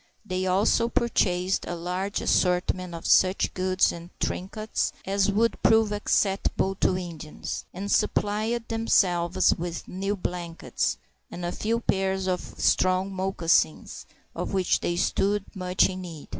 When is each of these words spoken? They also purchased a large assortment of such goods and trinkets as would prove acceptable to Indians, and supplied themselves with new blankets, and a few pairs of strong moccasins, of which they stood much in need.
They 0.25 0.47
also 0.47 0.89
purchased 0.89 1.65
a 1.67 1.75
large 1.75 2.21
assortment 2.21 2.95
of 2.95 3.05
such 3.05 3.53
goods 3.53 3.91
and 3.91 4.09
trinkets 4.19 4.91
as 5.05 5.31
would 5.31 5.61
prove 5.61 5.91
acceptable 5.91 6.73
to 6.77 6.97
Indians, 6.97 7.65
and 7.71 7.91
supplied 7.91 8.67
themselves 8.67 9.53
with 9.53 9.87
new 9.87 10.15
blankets, 10.15 10.97
and 11.29 11.45
a 11.45 11.51
few 11.51 11.81
pairs 11.81 12.25
of 12.25 12.41
strong 12.41 13.13
moccasins, 13.13 14.07
of 14.35 14.53
which 14.53 14.79
they 14.79 14.95
stood 14.95 15.45
much 15.55 15.87
in 15.87 16.01
need. 16.01 16.29